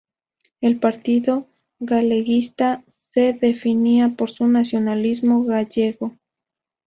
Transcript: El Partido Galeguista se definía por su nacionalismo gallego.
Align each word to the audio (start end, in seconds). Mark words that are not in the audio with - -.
El 0.61 0.79
Partido 0.79 1.47
Galeguista 1.79 2.83
se 3.11 3.33
definía 3.33 4.15
por 4.17 4.31
su 4.31 4.47
nacionalismo 4.47 5.43
gallego. 5.43 6.17